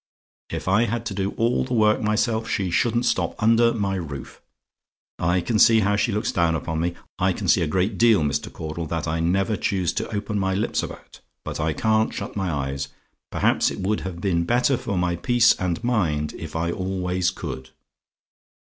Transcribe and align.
If 0.49 0.67
I 0.67 0.85
had 0.85 1.05
to 1.05 1.13
do 1.13 1.33
all 1.37 1.63
the 1.63 1.75
work 1.75 2.01
myself, 2.01 2.49
she 2.49 2.71
shouldn't 2.71 3.05
stop 3.05 3.35
under 3.37 3.71
my 3.71 3.93
roof. 3.97 4.41
I 5.19 5.41
can 5.41 5.59
see 5.59 5.81
how 5.81 5.95
she 5.95 6.11
looks 6.11 6.31
down 6.31 6.55
upon 6.55 6.79
me. 6.79 6.95
I 7.19 7.33
can 7.33 7.47
see 7.47 7.61
a 7.61 7.67
great 7.67 7.99
deal, 7.99 8.21
Mr. 8.23 8.51
Caudle, 8.51 8.87
that 8.87 9.07
I 9.07 9.19
never 9.19 9.55
choose 9.55 9.93
to 9.93 10.09
open 10.11 10.39
my 10.39 10.55
lips 10.55 10.81
about 10.81 11.19
but 11.45 11.59
I 11.59 11.73
can't 11.73 12.11
shut 12.11 12.35
my 12.35 12.51
eyes. 12.51 12.87
Perhaps 13.31 13.69
it 13.69 13.81
would 13.81 13.99
have 13.99 14.19
been 14.19 14.43
better 14.43 14.75
for 14.75 14.97
my 14.97 15.17
peace 15.17 15.53
and 15.59 15.83
mind 15.83 16.33
if 16.39 16.55
I 16.55 16.71
always 16.71 17.29
could. 17.29 17.69